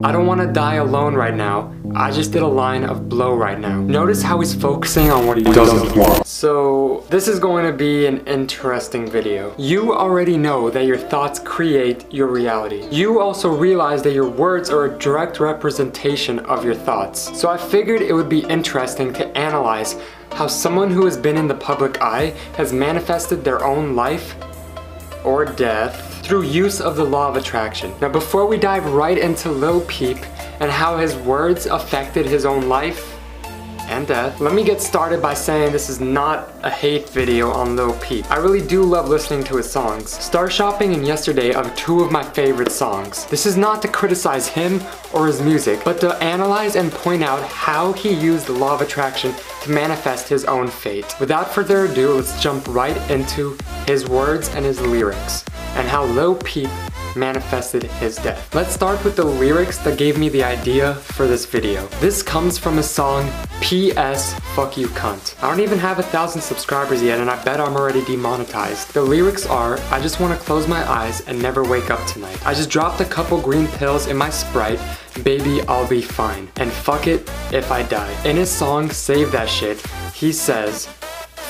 I 0.00 0.12
don't 0.12 0.26
want 0.26 0.40
to 0.40 0.46
die 0.46 0.76
alone 0.76 1.16
right 1.16 1.34
now. 1.34 1.74
I 1.92 2.12
just 2.12 2.30
did 2.30 2.42
a 2.42 2.46
line 2.46 2.84
of 2.84 3.08
blow 3.08 3.34
right 3.34 3.58
now. 3.58 3.80
Notice 3.80 4.22
how 4.22 4.38
he's 4.38 4.54
focusing 4.54 5.10
on 5.10 5.26
what 5.26 5.38
he 5.38 5.42
doesn't 5.42 5.96
want. 5.96 6.24
So 6.24 7.04
this 7.10 7.26
is 7.26 7.40
going 7.40 7.66
to 7.66 7.76
be 7.76 8.06
an 8.06 8.24
interesting 8.24 9.10
video. 9.10 9.52
You 9.58 9.92
already 9.92 10.36
know 10.36 10.70
that 10.70 10.84
your 10.84 10.98
thoughts 10.98 11.40
create 11.40 12.12
your 12.12 12.28
reality. 12.28 12.86
You 12.92 13.18
also 13.18 13.52
realize 13.52 14.04
that 14.04 14.12
your 14.12 14.30
words 14.30 14.70
are 14.70 14.84
a 14.84 14.98
direct 15.00 15.40
representation 15.40 16.38
of 16.46 16.64
your 16.64 16.76
thoughts. 16.76 17.36
So 17.36 17.48
I 17.48 17.56
figured 17.56 18.00
it 18.00 18.12
would 18.12 18.28
be 18.28 18.44
interesting 18.46 19.12
to 19.14 19.26
analyze 19.36 19.96
how 20.30 20.46
someone 20.46 20.92
who 20.92 21.06
has 21.06 21.16
been 21.16 21.36
in 21.36 21.48
the 21.48 21.56
public 21.56 22.00
eye 22.00 22.36
has 22.56 22.72
manifested 22.72 23.42
their 23.42 23.64
own 23.64 23.96
life 23.96 24.36
or 25.24 25.44
death 25.44 26.07
through 26.28 26.42
use 26.42 26.78
of 26.78 26.94
the 26.94 27.04
law 27.04 27.26
of 27.26 27.36
attraction. 27.36 27.90
Now 28.02 28.10
before 28.10 28.44
we 28.44 28.58
dive 28.58 28.84
right 28.92 29.16
into 29.16 29.50
Lil 29.50 29.80
Peep 29.86 30.18
and 30.60 30.70
how 30.70 30.98
his 30.98 31.16
words 31.16 31.64
affected 31.64 32.26
his 32.26 32.44
own 32.44 32.68
life 32.68 33.18
and 33.88 34.06
death, 34.06 34.38
let 34.38 34.52
me 34.52 34.62
get 34.62 34.82
started 34.82 35.22
by 35.22 35.32
saying 35.32 35.72
this 35.72 35.88
is 35.88 36.00
not 36.00 36.52
a 36.64 36.68
hate 36.68 37.08
video 37.08 37.50
on 37.50 37.76
Lil 37.76 37.94
Peep. 37.94 38.30
I 38.30 38.36
really 38.36 38.60
do 38.60 38.82
love 38.82 39.08
listening 39.08 39.42
to 39.44 39.56
his 39.56 39.70
songs. 39.70 40.10
Star 40.10 40.50
Shopping 40.50 40.92
and 40.92 41.06
Yesterday 41.06 41.54
are 41.54 41.70
two 41.70 42.00
of 42.00 42.12
my 42.12 42.22
favorite 42.22 42.72
songs. 42.72 43.24
This 43.24 43.46
is 43.46 43.56
not 43.56 43.80
to 43.80 43.88
criticize 43.88 44.46
him 44.46 44.82
or 45.14 45.28
his 45.28 45.40
music, 45.40 45.80
but 45.82 45.98
to 46.00 46.14
analyze 46.16 46.76
and 46.76 46.92
point 46.92 47.24
out 47.24 47.42
how 47.48 47.94
he 47.94 48.12
used 48.12 48.48
the 48.48 48.52
law 48.52 48.74
of 48.74 48.82
attraction 48.82 49.34
to 49.62 49.70
manifest 49.70 50.28
his 50.28 50.44
own 50.44 50.68
fate. 50.68 51.18
Without 51.20 51.54
further 51.54 51.86
ado, 51.86 52.12
let's 52.12 52.38
jump 52.38 52.68
right 52.68 52.98
into 53.10 53.56
his 53.86 54.06
words 54.06 54.50
and 54.50 54.62
his 54.62 54.78
lyrics 54.82 55.42
and 55.76 55.88
how 55.88 56.04
Lil 56.04 56.36
Peep 56.36 56.70
manifested 57.16 57.82
his 57.82 58.16
death. 58.16 58.54
Let's 58.54 58.72
start 58.72 59.02
with 59.04 59.16
the 59.16 59.24
lyrics 59.24 59.78
that 59.78 59.98
gave 59.98 60.18
me 60.18 60.28
the 60.28 60.44
idea 60.44 60.94
for 60.94 61.26
this 61.26 61.46
video. 61.46 61.86
This 62.00 62.22
comes 62.22 62.58
from 62.58 62.78
a 62.78 62.82
song, 62.82 63.30
P.S. 63.60 64.34
Fuck 64.54 64.76
You 64.76 64.88
Cunt. 64.88 65.42
I 65.42 65.50
don't 65.50 65.60
even 65.60 65.78
have 65.78 65.98
a 65.98 66.02
thousand 66.02 66.40
subscribers 66.40 67.02
yet 67.02 67.20
and 67.20 67.30
I 67.30 67.42
bet 67.44 67.60
I'm 67.60 67.74
already 67.74 68.04
demonetized. 68.04 68.92
The 68.94 69.02
lyrics 69.02 69.46
are, 69.46 69.78
I 69.90 70.00
just 70.00 70.20
want 70.20 70.38
to 70.38 70.44
close 70.44 70.68
my 70.68 70.88
eyes 70.88 71.20
and 71.22 71.40
never 71.40 71.64
wake 71.64 71.90
up 71.90 72.04
tonight. 72.06 72.44
I 72.46 72.54
just 72.54 72.70
dropped 72.70 73.00
a 73.00 73.04
couple 73.04 73.40
green 73.40 73.66
pills 73.66 74.06
in 74.06 74.16
my 74.16 74.30
Sprite, 74.30 74.80
baby 75.22 75.60
I'll 75.62 75.88
be 75.88 76.02
fine. 76.02 76.48
And 76.56 76.70
fuck 76.70 77.06
it 77.06 77.28
if 77.52 77.70
I 77.72 77.82
die. 77.82 78.14
In 78.24 78.36
his 78.36 78.50
song, 78.50 78.90
Save 78.90 79.32
That 79.32 79.48
Shit, 79.48 79.84
he 80.14 80.32
says, 80.32 80.86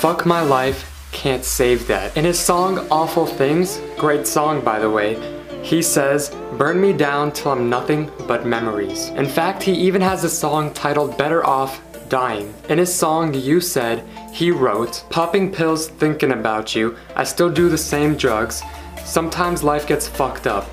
Fuck 0.01 0.25
my 0.25 0.41
life, 0.41 0.98
can't 1.13 1.45
save 1.45 1.87
that. 1.89 2.17
In 2.17 2.25
his 2.25 2.39
song 2.39 2.87
Awful 2.91 3.27
Things, 3.27 3.81
great 3.97 4.27
song 4.27 4.63
by 4.63 4.79
the 4.79 4.91
way, 4.91 5.17
he 5.63 5.83
says, 5.83 6.35
burn 6.57 6.81
me 6.81 6.93
down 6.93 7.33
till 7.33 7.53
I'm 7.53 7.69
nothing 7.69 8.11
but 8.27 8.47
memories. 8.47 9.09
In 9.11 9.27
fact, 9.27 9.63
he 9.63 9.73
even 9.73 10.01
has 10.01 10.25
a 10.25 10.31
song 10.31 10.73
titled 10.73 11.19
Better 11.19 11.45
Off 11.45 11.81
Dying. 12.09 12.55
In 12.69 12.79
his 12.79 12.95
song 12.95 13.35
You 13.35 13.61
Said, 13.61 14.05
he 14.33 14.51
wrote, 14.51 15.05
popping 15.11 15.53
pills 15.53 15.89
thinking 15.89 16.33
about 16.33 16.75
you, 16.75 16.97
I 17.17 17.25
still 17.25 17.51
do 17.51 17.69
the 17.69 17.79
same 17.79 18.17
drugs, 18.17 18.63
sometimes 19.05 19.65
life 19.65 19.87
gets 19.87 20.09
fucked 20.09 20.47
up 20.47 20.69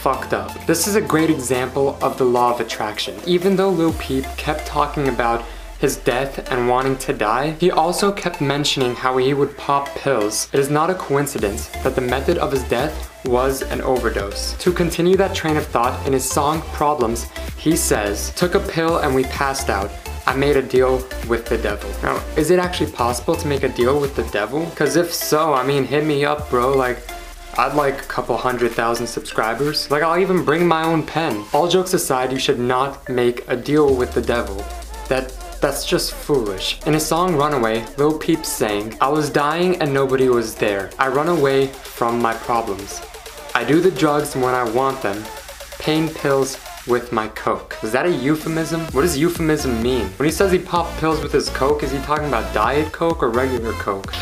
fucked 0.00 0.32
up. 0.32 0.50
This 0.66 0.88
is 0.88 0.96
a 0.96 1.00
great 1.00 1.28
example 1.28 1.98
of 2.00 2.16
the 2.16 2.24
law 2.24 2.54
of 2.54 2.60
attraction. 2.60 3.14
Even 3.26 3.54
though 3.54 3.68
Lil 3.68 3.92
Peep 3.94 4.24
kept 4.38 4.66
talking 4.66 5.08
about 5.08 5.44
his 5.80 5.96
death 5.96 6.52
and 6.52 6.68
wanting 6.68 6.98
to 6.98 7.14
die, 7.14 7.52
he 7.52 7.70
also 7.70 8.12
kept 8.12 8.42
mentioning 8.42 8.94
how 8.94 9.16
he 9.16 9.32
would 9.32 9.56
pop 9.56 9.88
pills. 9.96 10.48
It 10.52 10.60
is 10.60 10.68
not 10.68 10.90
a 10.90 10.94
coincidence 10.94 11.68
that 11.82 11.94
the 11.94 12.02
method 12.02 12.36
of 12.36 12.52
his 12.52 12.62
death 12.64 13.10
was 13.24 13.62
an 13.62 13.80
overdose. 13.80 14.52
To 14.58 14.72
continue 14.72 15.16
that 15.16 15.34
train 15.34 15.56
of 15.56 15.66
thought, 15.66 16.06
in 16.06 16.12
his 16.12 16.30
song 16.30 16.60
Problems, 16.72 17.24
he 17.56 17.76
says, 17.76 18.30
Took 18.36 18.54
a 18.54 18.60
pill 18.60 18.98
and 18.98 19.14
we 19.14 19.24
passed 19.24 19.70
out. 19.70 19.90
I 20.26 20.36
made 20.36 20.58
a 20.58 20.62
deal 20.62 20.96
with 21.26 21.46
the 21.46 21.56
devil. 21.56 21.90
Now, 22.02 22.22
is 22.36 22.50
it 22.50 22.58
actually 22.58 22.92
possible 22.92 23.34
to 23.34 23.48
make 23.48 23.62
a 23.62 23.68
deal 23.70 23.98
with 23.98 24.14
the 24.14 24.24
devil? 24.24 24.70
Cause 24.76 24.96
if 24.96 25.12
so, 25.12 25.54
I 25.54 25.66
mean, 25.66 25.84
hit 25.84 26.04
me 26.04 26.26
up, 26.26 26.50
bro. 26.50 26.76
Like, 26.76 26.98
I'd 27.56 27.74
like 27.74 28.02
a 28.02 28.06
couple 28.06 28.36
hundred 28.36 28.72
thousand 28.72 29.06
subscribers. 29.06 29.90
Like, 29.90 30.02
I'll 30.02 30.20
even 30.20 30.44
bring 30.44 30.68
my 30.68 30.84
own 30.84 31.04
pen. 31.04 31.42
All 31.54 31.68
jokes 31.68 31.94
aside, 31.94 32.32
you 32.32 32.38
should 32.38 32.60
not 32.60 33.08
make 33.08 33.48
a 33.48 33.56
deal 33.56 33.96
with 33.96 34.12
the 34.12 34.22
devil. 34.22 34.62
That 35.08 35.32
that's 35.60 35.84
just 35.84 36.14
foolish. 36.14 36.80
In 36.86 36.94
his 36.94 37.04
song 37.04 37.36
Runaway, 37.36 37.84
Lil 37.96 38.18
Peep 38.18 38.44
sang, 38.44 38.96
I 39.00 39.08
was 39.08 39.28
dying 39.30 39.76
and 39.82 39.92
nobody 39.92 40.28
was 40.28 40.54
there. 40.54 40.90
I 40.98 41.08
run 41.08 41.28
away 41.28 41.66
from 41.66 42.20
my 42.20 42.32
problems. 42.32 43.00
I 43.54 43.64
do 43.64 43.80
the 43.80 43.90
drugs 43.90 44.34
when 44.34 44.54
I 44.54 44.64
want 44.70 45.02
them. 45.02 45.22
Pain 45.78 46.08
pills 46.08 46.58
with 46.86 47.12
my 47.12 47.28
coke. 47.28 47.76
Is 47.82 47.92
that 47.92 48.06
a 48.06 48.10
euphemism? 48.10 48.80
What 48.92 49.02
does 49.02 49.18
euphemism 49.18 49.82
mean? 49.82 50.06
When 50.16 50.26
he 50.26 50.32
says 50.32 50.50
he 50.50 50.58
popped 50.58 50.98
pills 50.98 51.22
with 51.22 51.32
his 51.32 51.50
coke, 51.50 51.82
is 51.82 51.90
he 51.90 51.98
talking 51.98 52.28
about 52.28 52.54
diet 52.54 52.92
coke 52.92 53.22
or 53.22 53.28
regular 53.28 53.72
coke? 53.74 54.12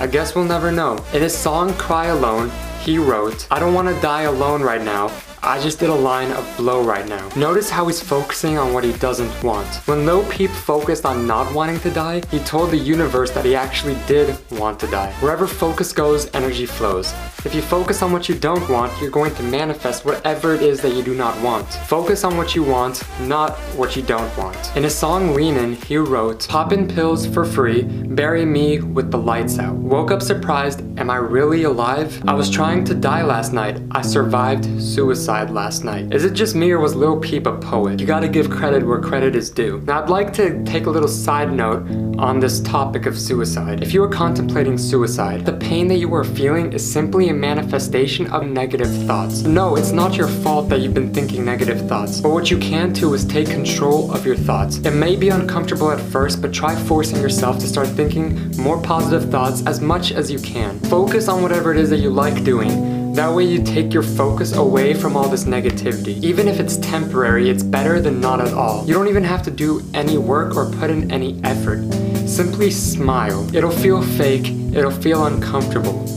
I 0.00 0.06
guess 0.10 0.34
we'll 0.34 0.44
never 0.44 0.72
know. 0.72 1.04
In 1.12 1.22
his 1.22 1.36
song 1.36 1.74
Cry 1.74 2.06
Alone, 2.06 2.50
he 2.80 2.98
wrote, 2.98 3.46
I 3.50 3.60
don't 3.60 3.74
want 3.74 3.94
to 3.94 4.00
die 4.00 4.22
alone 4.22 4.62
right 4.62 4.82
now. 4.82 5.12
I 5.44 5.60
just 5.60 5.80
did 5.80 5.90
a 5.90 5.94
line 5.94 6.30
of 6.30 6.56
blow 6.56 6.84
right 6.84 7.08
now. 7.08 7.28
Notice 7.34 7.68
how 7.68 7.88
he's 7.88 8.00
focusing 8.00 8.58
on 8.58 8.72
what 8.72 8.84
he 8.84 8.92
doesn't 8.92 9.42
want. 9.42 9.66
When 9.88 10.06
Lil 10.06 10.24
Peep 10.30 10.50
focused 10.50 11.04
on 11.04 11.26
not 11.26 11.52
wanting 11.52 11.80
to 11.80 11.90
die, 11.90 12.22
he 12.30 12.38
told 12.38 12.70
the 12.70 12.76
universe 12.76 13.32
that 13.32 13.44
he 13.44 13.56
actually 13.56 13.96
did 14.06 14.38
want 14.52 14.78
to 14.78 14.86
die. 14.86 15.10
Wherever 15.14 15.48
focus 15.48 15.92
goes, 15.92 16.32
energy 16.32 16.64
flows. 16.64 17.12
If 17.44 17.56
you 17.56 17.60
focus 17.60 18.02
on 18.02 18.12
what 18.12 18.28
you 18.28 18.36
don't 18.36 18.68
want, 18.70 18.92
you're 19.00 19.10
going 19.10 19.34
to 19.34 19.42
manifest 19.42 20.04
whatever 20.04 20.54
it 20.54 20.62
is 20.62 20.80
that 20.82 20.94
you 20.94 21.02
do 21.02 21.12
not 21.12 21.36
want. 21.42 21.66
Focus 21.88 22.22
on 22.22 22.36
what 22.36 22.54
you 22.54 22.62
want, 22.62 23.02
not 23.22 23.58
what 23.74 23.96
you 23.96 24.02
don't 24.02 24.36
want. 24.38 24.76
In 24.76 24.84
his 24.84 24.94
song 24.94 25.34
Leanin', 25.34 25.74
he 25.74 25.96
wrote, 25.96 26.46
Poppin' 26.46 26.86
pills 26.86 27.26
for 27.26 27.44
free, 27.44 27.82
bury 27.82 28.44
me 28.44 28.78
with 28.78 29.10
the 29.10 29.18
lights 29.18 29.58
out. 29.58 29.74
Woke 29.74 30.12
up 30.12 30.22
surprised, 30.22 30.82
am 31.00 31.10
I 31.10 31.16
really 31.16 31.64
alive? 31.64 32.22
I 32.28 32.34
was 32.34 32.48
trying 32.48 32.84
to 32.84 32.94
die 32.94 33.24
last 33.24 33.52
night, 33.52 33.82
I 33.90 34.02
survived 34.02 34.80
suicide 34.80 35.31
last 35.40 35.82
night. 35.82 36.12
Is 36.12 36.24
it 36.24 36.34
just 36.34 36.54
me 36.54 36.70
or 36.72 36.78
was 36.78 36.94
Lil 36.94 37.18
Peep 37.18 37.46
a 37.46 37.56
poet? 37.56 37.98
You 37.98 38.06
gotta 38.06 38.28
give 38.28 38.50
credit 38.50 38.86
where 38.86 39.00
credit 39.00 39.34
is 39.34 39.48
due. 39.48 39.80
Now 39.86 40.02
I'd 40.02 40.10
like 40.10 40.30
to 40.34 40.62
take 40.64 40.84
a 40.84 40.90
little 40.90 41.08
side 41.08 41.50
note 41.50 41.86
on 42.18 42.38
this 42.38 42.60
topic 42.60 43.06
of 43.06 43.18
suicide. 43.18 43.82
If 43.82 43.94
you 43.94 44.02
are 44.02 44.08
contemplating 44.08 44.76
suicide, 44.76 45.46
the 45.46 45.54
pain 45.54 45.88
that 45.88 45.96
you 45.96 46.14
are 46.14 46.24
feeling 46.24 46.72
is 46.74 46.92
simply 46.92 47.30
a 47.30 47.34
manifestation 47.34 48.26
of 48.30 48.46
negative 48.46 48.92
thoughts. 49.06 49.42
No, 49.42 49.76
it's 49.76 49.90
not 49.90 50.16
your 50.16 50.28
fault 50.28 50.68
that 50.68 50.80
you've 50.80 50.94
been 50.94 51.14
thinking 51.14 51.44
negative 51.44 51.88
thoughts, 51.88 52.20
but 52.20 52.30
what 52.30 52.50
you 52.50 52.58
can 52.58 52.92
do 52.92 53.14
is 53.14 53.24
take 53.24 53.48
control 53.48 54.12
of 54.12 54.26
your 54.26 54.36
thoughts. 54.36 54.76
It 54.78 54.92
may 54.92 55.16
be 55.16 55.30
uncomfortable 55.30 55.90
at 55.90 56.00
first, 56.00 56.42
but 56.42 56.52
try 56.52 56.76
forcing 56.76 57.22
yourself 57.22 57.58
to 57.60 57.66
start 57.66 57.88
thinking 57.88 58.54
more 58.58 58.80
positive 58.82 59.30
thoughts 59.30 59.66
as 59.66 59.80
much 59.80 60.12
as 60.12 60.30
you 60.30 60.38
can. 60.38 60.78
Focus 60.80 61.26
on 61.28 61.42
whatever 61.42 61.72
it 61.72 61.78
is 61.78 61.88
that 61.88 62.00
you 62.00 62.10
like 62.10 62.44
doing 62.44 63.01
that 63.12 63.34
way 63.34 63.44
you 63.44 63.62
take 63.62 63.92
your 63.92 64.02
focus 64.02 64.54
away 64.54 64.94
from 64.94 65.18
all 65.18 65.28
this 65.28 65.44
negativity. 65.44 66.22
Even 66.24 66.48
if 66.48 66.58
it's 66.58 66.78
temporary, 66.78 67.50
it's 67.50 67.62
better 67.62 68.00
than 68.00 68.22
not 68.22 68.40
at 68.40 68.54
all. 68.54 68.86
You 68.86 68.94
don't 68.94 69.08
even 69.08 69.22
have 69.22 69.42
to 69.42 69.50
do 69.50 69.82
any 69.92 70.16
work 70.16 70.56
or 70.56 70.70
put 70.70 70.88
in 70.88 71.12
any 71.12 71.38
effort. 71.44 71.82
Simply 72.26 72.70
smile. 72.70 73.54
It'll 73.54 73.70
feel 73.70 74.00
fake, 74.00 74.48
it'll 74.74 74.90
feel 74.90 75.26
uncomfortable. 75.26 76.08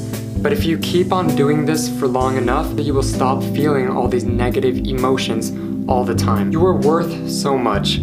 But 0.41 0.53
if 0.53 0.63
you 0.63 0.77
keep 0.77 1.11
on 1.11 1.35
doing 1.35 1.65
this 1.65 1.89
for 1.99 2.07
long 2.07 2.37
enough, 2.37 2.79
you 2.79 2.93
will 2.93 3.03
stop 3.03 3.43
feeling 3.43 3.89
all 3.89 4.07
these 4.07 4.23
negative 4.23 4.77
emotions 4.87 5.51
all 5.89 6.05
the 6.05 6.15
time. 6.15 6.53
You 6.53 6.65
are 6.65 6.79
worth 6.79 7.29
so 7.29 7.57
much. 7.57 7.99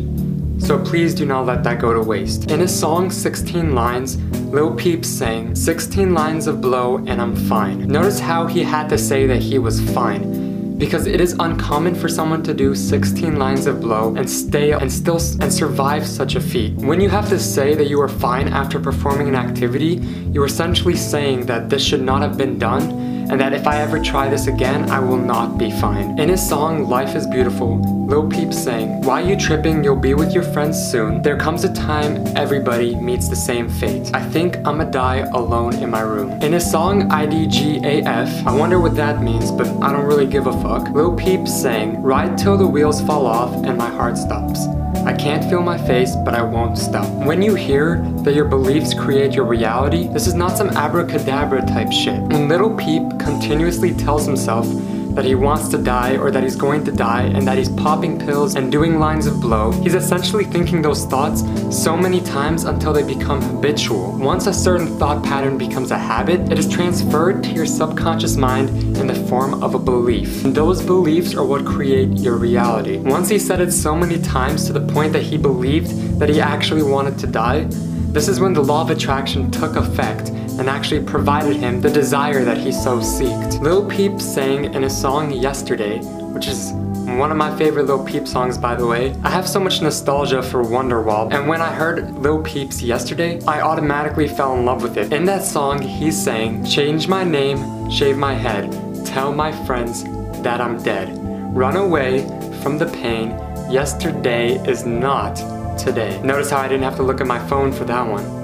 So 0.58 0.78
please 0.78 1.14
do 1.14 1.24
not 1.24 1.46
let 1.46 1.64
that 1.64 1.80
go 1.80 1.94
to 1.94 2.00
waste. 2.00 2.50
In 2.50 2.60
his 2.60 2.78
song 2.78 3.10
16 3.10 3.74
Lines, 3.74 4.18
Lil 4.52 4.74
Peep 4.74 5.02
sang 5.02 5.54
16 5.54 6.12
lines 6.12 6.46
of 6.46 6.60
blow 6.60 6.98
and 7.06 7.22
I'm 7.22 7.34
fine. 7.34 7.88
Notice 7.88 8.20
how 8.20 8.46
he 8.46 8.62
had 8.62 8.86
to 8.90 8.98
say 8.98 9.26
that 9.26 9.40
he 9.40 9.58
was 9.58 9.80
fine 9.92 10.76
because 10.76 11.06
it 11.06 11.22
is 11.22 11.34
uncommon 11.40 11.94
for 11.94 12.06
someone 12.06 12.42
to 12.42 12.52
do 12.52 12.74
16 12.74 13.38
lines 13.38 13.66
of 13.66 13.80
blow 13.80 14.14
and 14.14 14.28
stay 14.28 14.72
and 14.72 14.92
still 14.92 15.18
and 15.40 15.50
survive 15.50 16.06
such 16.06 16.34
a 16.34 16.40
feat. 16.40 16.74
When 16.74 17.00
you 17.00 17.08
have 17.08 17.30
to 17.30 17.38
say 17.38 17.74
that 17.74 17.86
you 17.86 17.98
are 18.02 18.08
fine 18.08 18.46
after 18.48 18.78
performing 18.78 19.26
an 19.28 19.36
activity, 19.36 19.94
you're 20.32 20.44
essentially 20.44 20.96
saying 20.96 21.46
that 21.46 21.70
this 21.70 21.82
should 21.82 22.02
not 22.02 22.20
have 22.20 22.36
been 22.36 22.58
done 22.58 23.11
and 23.32 23.40
that 23.40 23.54
if 23.54 23.66
I 23.66 23.78
ever 23.78 23.98
try 23.98 24.28
this 24.28 24.46
again, 24.46 24.90
I 24.90 25.00
will 25.00 25.16
not 25.16 25.56
be 25.56 25.70
fine. 25.70 26.18
In 26.18 26.28
his 26.28 26.46
song, 26.46 26.86
Life 26.86 27.14
is 27.14 27.26
Beautiful, 27.26 27.78
Lil 27.78 28.28
Peep 28.28 28.52
sang, 28.52 29.00
Why 29.00 29.22
you 29.22 29.36
tripping, 29.36 29.82
you'll 29.82 29.96
be 29.96 30.12
with 30.12 30.34
your 30.34 30.42
friends 30.42 30.76
soon. 30.78 31.22
There 31.22 31.38
comes 31.38 31.64
a 31.64 31.72
time 31.72 32.26
everybody 32.36 32.94
meets 32.94 33.30
the 33.30 33.36
same 33.36 33.70
fate. 33.70 34.10
I 34.12 34.22
think 34.22 34.58
I'ma 34.66 34.84
die 34.84 35.20
alone 35.32 35.74
in 35.76 35.88
my 35.88 36.02
room. 36.02 36.30
In 36.42 36.52
his 36.52 36.70
song, 36.70 37.08
IDGAF, 37.08 38.46
I 38.46 38.54
wonder 38.54 38.78
what 38.78 38.96
that 38.96 39.22
means, 39.22 39.50
but 39.50 39.66
I 39.82 39.92
don't 39.92 40.04
really 40.04 40.26
give 40.26 40.46
a 40.46 40.62
fuck. 40.62 40.90
Lil 40.90 41.16
Peep 41.16 41.48
sang, 41.48 42.02
Ride 42.02 42.36
till 42.36 42.58
the 42.58 42.66
wheels 42.66 43.00
fall 43.00 43.26
off 43.26 43.54
and 43.64 43.78
my 43.78 43.88
heart 43.88 44.18
stops. 44.18 44.66
I 45.04 45.12
can't 45.12 45.44
feel 45.50 45.62
my 45.62 45.76
face, 45.76 46.14
but 46.14 46.32
I 46.32 46.42
won't 46.42 46.78
stop. 46.78 47.08
When 47.26 47.42
you 47.42 47.56
hear 47.56 48.00
that 48.22 48.34
your 48.34 48.44
beliefs 48.44 48.94
create 48.94 49.32
your 49.32 49.44
reality, 49.44 50.06
this 50.06 50.28
is 50.28 50.34
not 50.34 50.56
some 50.56 50.68
abracadabra 50.68 51.66
type 51.66 51.90
shit. 51.90 52.20
When 52.22 52.46
Little 52.46 52.72
Peep 52.76 53.18
continuously 53.22 53.94
tells 53.94 54.26
himself 54.26 54.66
that 55.14 55.24
he 55.26 55.34
wants 55.34 55.68
to 55.68 55.76
die 55.76 56.16
or 56.16 56.30
that 56.30 56.42
he's 56.42 56.56
going 56.56 56.82
to 56.84 56.90
die 56.90 57.24
and 57.24 57.46
that 57.46 57.58
he's 57.58 57.68
popping 57.68 58.18
pills 58.18 58.54
and 58.54 58.72
doing 58.72 58.98
lines 58.98 59.26
of 59.26 59.40
blow, 59.40 59.70
he's 59.82 59.94
essentially 59.94 60.44
thinking 60.44 60.80
those 60.80 61.04
thoughts 61.04 61.42
so 61.70 61.96
many 61.96 62.20
times 62.20 62.64
until 62.64 62.92
they 62.92 63.02
become 63.02 63.42
habitual. 63.42 64.16
Once 64.18 64.46
a 64.46 64.54
certain 64.54 64.86
thought 64.98 65.22
pattern 65.22 65.58
becomes 65.58 65.90
a 65.90 65.98
habit, 65.98 66.40
it 66.50 66.58
is 66.58 66.66
transferred 66.66 67.44
to 67.44 67.50
your 67.50 67.66
subconscious 67.66 68.36
mind 68.36 68.70
in 68.96 69.06
the 69.06 69.14
form 69.28 69.62
of 69.62 69.74
a 69.74 69.78
belief. 69.78 70.44
And 70.44 70.54
those 70.54 70.80
beliefs 70.82 71.34
are 71.34 71.44
what 71.44 71.66
create 71.66 72.16
your 72.18 72.36
reality. 72.36 72.96
Once 72.96 73.28
he 73.28 73.38
said 73.38 73.60
it 73.60 73.72
so 73.72 73.94
many 73.94 74.18
times 74.18 74.66
to 74.66 74.72
the 74.72 74.92
point 74.92 75.12
that 75.12 75.22
he 75.22 75.36
believed 75.36 76.18
that 76.18 76.30
he 76.30 76.40
actually 76.40 76.82
wanted 76.82 77.18
to 77.18 77.26
die, 77.26 77.68
this 78.12 78.28
is 78.28 78.40
when 78.40 78.52
the 78.52 78.62
law 78.62 78.82
of 78.82 78.90
attraction 78.90 79.50
took 79.50 79.74
effect 79.74 80.28
and 80.28 80.68
actually 80.68 81.02
provided 81.02 81.56
him 81.56 81.80
the 81.80 81.88
desire 81.88 82.44
that 82.44 82.58
he 82.58 82.70
so 82.70 82.98
seeked. 82.98 83.58
Lil 83.62 83.88
Peep 83.88 84.20
sang 84.20 84.74
in 84.74 84.84
a 84.84 84.90
song 84.90 85.32
yesterday, 85.32 85.98
which 86.34 86.46
is 86.46 86.72
one 87.18 87.30
of 87.30 87.38
my 87.38 87.56
favorite 87.56 87.86
Lil 87.86 88.04
Peep 88.04 88.28
songs 88.28 88.58
by 88.58 88.74
the 88.74 88.86
way. 88.86 89.14
I 89.24 89.30
have 89.30 89.48
so 89.48 89.58
much 89.58 89.80
nostalgia 89.80 90.42
for 90.42 90.62
Wonderwall 90.62 91.32
and 91.32 91.48
when 91.48 91.62
I 91.62 91.72
heard 91.72 92.12
Lil 92.18 92.42
Peep's 92.42 92.82
yesterday, 92.82 93.40
I 93.46 93.62
automatically 93.62 94.28
fell 94.28 94.58
in 94.58 94.66
love 94.66 94.82
with 94.82 94.98
it. 94.98 95.10
In 95.10 95.24
that 95.24 95.42
song, 95.42 95.80
he 95.80 96.10
sang, 96.10 96.66
change 96.66 97.08
my 97.08 97.24
name, 97.24 97.90
shave 97.90 98.18
my 98.18 98.34
head, 98.34 98.70
tell 99.06 99.32
my 99.32 99.52
friends 99.64 100.04
that 100.42 100.60
I'm 100.60 100.82
dead. 100.82 101.18
Run 101.56 101.76
away 101.76 102.26
from 102.62 102.76
the 102.76 102.86
pain, 102.86 103.30
yesterday 103.70 104.56
is 104.68 104.84
not 104.84 105.40
today. 105.82 106.20
Notice 106.22 106.50
how 106.50 106.58
I 106.58 106.68
didn't 106.68 106.84
have 106.84 106.96
to 106.96 107.02
look 107.02 107.20
at 107.20 107.26
my 107.26 107.38
phone 107.48 107.72
for 107.72 107.84
that 107.84 108.02
one. 108.06 108.42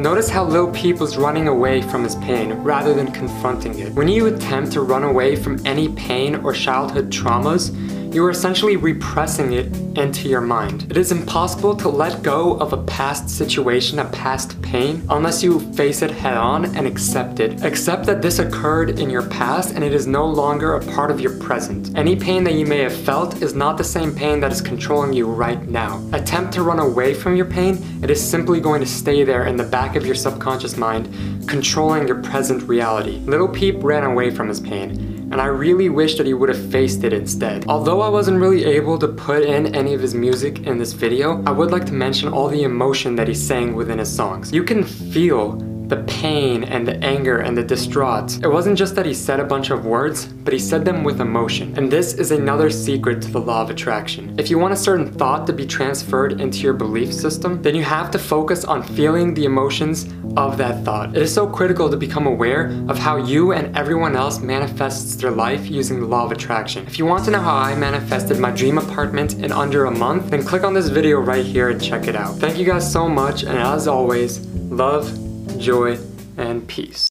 Notice 0.00 0.28
how 0.28 0.44
Lil 0.44 0.70
Peep 0.72 0.98
was 0.98 1.16
running 1.16 1.48
away 1.48 1.80
from 1.80 2.04
his 2.04 2.16
pain 2.16 2.52
rather 2.52 2.92
than 2.92 3.10
confronting 3.12 3.78
it. 3.78 3.94
When 3.94 4.08
you 4.08 4.26
attempt 4.26 4.72
to 4.72 4.82
run 4.82 5.04
away 5.04 5.36
from 5.36 5.58
any 5.66 5.88
pain 5.88 6.36
or 6.36 6.52
childhood 6.52 7.10
traumas, 7.10 7.74
you 8.12 8.24
are 8.24 8.30
essentially 8.30 8.76
repressing 8.76 9.52
it 9.52 9.66
into 9.98 10.28
your 10.28 10.40
mind. 10.40 10.86
It 10.90 10.96
is 10.96 11.12
impossible 11.12 11.76
to 11.76 11.88
let 11.88 12.22
go 12.22 12.58
of 12.58 12.72
a 12.72 12.82
past 12.84 13.28
situation, 13.28 13.98
a 13.98 14.04
past 14.06 14.60
pain, 14.62 15.06
unless 15.10 15.42
you 15.42 15.60
face 15.72 16.02
it 16.02 16.10
head 16.10 16.36
on 16.36 16.76
and 16.76 16.86
accept 16.86 17.40
it. 17.40 17.62
Accept 17.64 18.06
that 18.06 18.22
this 18.22 18.38
occurred 18.38 18.98
in 18.98 19.10
your 19.10 19.26
past 19.28 19.74
and 19.74 19.82
it 19.82 19.92
is 19.92 20.06
no 20.06 20.26
longer 20.26 20.74
a 20.74 20.86
part 20.92 21.10
of 21.10 21.20
your 21.20 21.38
present. 21.38 21.96
Any 21.96 22.16
pain 22.16 22.44
that 22.44 22.54
you 22.54 22.66
may 22.66 22.78
have 22.78 22.96
felt 22.96 23.42
is 23.42 23.54
not 23.54 23.78
the 23.78 23.84
same 23.84 24.14
pain 24.14 24.40
that 24.40 24.52
is 24.52 24.60
controlling 24.60 25.12
you 25.12 25.26
right 25.26 25.62
now. 25.68 26.02
Attempt 26.12 26.52
to 26.54 26.62
run 26.62 26.78
away 26.78 27.14
from 27.14 27.36
your 27.36 27.46
pain, 27.46 27.78
it 28.02 28.10
is 28.10 28.22
simply 28.22 28.60
going 28.60 28.80
to 28.80 28.86
stay 28.86 29.24
there 29.24 29.46
in 29.46 29.56
the 29.56 29.64
back 29.64 29.96
of 29.96 30.06
your 30.06 30.14
subconscious 30.14 30.76
mind, 30.76 31.08
controlling 31.48 32.06
your 32.06 32.22
present 32.22 32.62
reality. 32.64 33.18
Little 33.20 33.48
Peep 33.48 33.82
ran 33.82 34.04
away 34.04 34.30
from 34.30 34.48
his 34.48 34.60
pain 34.60 35.15
and 35.30 35.40
I 35.40 35.46
really 35.46 35.88
wish 35.88 36.16
that 36.16 36.26
he 36.26 36.34
would 36.34 36.48
have 36.48 36.70
faced 36.70 37.04
it 37.04 37.12
instead. 37.12 37.66
Although 37.68 38.00
I 38.00 38.08
wasn't 38.08 38.40
really 38.40 38.64
able 38.64 38.98
to 38.98 39.08
put 39.08 39.42
in 39.42 39.74
any 39.74 39.92
of 39.92 40.00
his 40.00 40.14
music 40.14 40.66
in 40.66 40.78
this 40.78 40.92
video, 40.92 41.42
I 41.46 41.50
would 41.50 41.70
like 41.70 41.84
to 41.86 41.92
mention 41.92 42.32
all 42.32 42.48
the 42.48 42.62
emotion 42.62 43.16
that 43.16 43.28
he 43.28 43.34
sang 43.34 43.74
within 43.74 43.98
his 43.98 44.14
songs. 44.14 44.52
You 44.52 44.62
can 44.62 44.84
feel 44.84 45.60
the 45.88 46.02
pain 46.08 46.64
and 46.64 46.86
the 46.86 46.96
anger 47.04 47.38
and 47.38 47.56
the 47.56 47.62
distraught. 47.62 48.42
It 48.42 48.48
wasn't 48.48 48.76
just 48.76 48.94
that 48.96 49.06
he 49.06 49.14
said 49.14 49.38
a 49.38 49.44
bunch 49.44 49.70
of 49.70 49.86
words, 49.86 50.26
but 50.26 50.52
he 50.52 50.58
said 50.58 50.84
them 50.84 51.04
with 51.04 51.20
emotion. 51.20 51.76
And 51.76 51.90
this 51.90 52.14
is 52.14 52.32
another 52.32 52.70
secret 52.70 53.22
to 53.22 53.30
the 53.30 53.40
law 53.40 53.62
of 53.62 53.70
attraction. 53.70 54.34
If 54.38 54.50
you 54.50 54.58
want 54.58 54.74
a 54.74 54.76
certain 54.76 55.12
thought 55.12 55.46
to 55.46 55.52
be 55.52 55.66
transferred 55.66 56.40
into 56.40 56.58
your 56.58 56.72
belief 56.72 57.12
system, 57.12 57.62
then 57.62 57.74
you 57.74 57.84
have 57.84 58.10
to 58.10 58.18
focus 58.18 58.64
on 58.64 58.82
feeling 58.82 59.34
the 59.34 59.44
emotions 59.44 60.12
of 60.36 60.58
that 60.58 60.84
thought. 60.84 61.16
It 61.16 61.22
is 61.22 61.32
so 61.32 61.46
critical 61.46 61.88
to 61.88 61.96
become 61.96 62.26
aware 62.26 62.66
of 62.88 62.98
how 62.98 63.16
you 63.16 63.52
and 63.52 63.76
everyone 63.76 64.16
else 64.16 64.40
manifests 64.40 65.16
their 65.16 65.30
life 65.30 65.70
using 65.70 66.00
the 66.00 66.06
law 66.06 66.24
of 66.24 66.32
attraction. 66.32 66.86
If 66.86 66.98
you 66.98 67.06
want 67.06 67.24
to 67.26 67.30
know 67.30 67.40
how 67.40 67.54
I 67.54 67.74
manifested 67.74 68.38
my 68.38 68.50
dream 68.50 68.78
apartment 68.78 69.34
in 69.34 69.52
under 69.52 69.84
a 69.84 69.90
month, 69.90 70.30
then 70.30 70.44
click 70.44 70.64
on 70.64 70.74
this 70.74 70.88
video 70.88 71.20
right 71.20 71.44
here 71.44 71.70
and 71.70 71.82
check 71.82 72.08
it 72.08 72.16
out. 72.16 72.36
Thank 72.36 72.58
you 72.58 72.64
guys 72.64 72.90
so 72.90 73.08
much, 73.08 73.44
and 73.44 73.56
as 73.56 73.86
always, 73.88 74.40
love, 74.70 75.25
joy, 75.60 75.98
and 76.36 76.66
peace. 76.68 77.04